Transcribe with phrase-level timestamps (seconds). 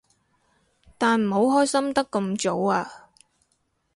[0.97, 3.11] 但唔好開心得咁早啊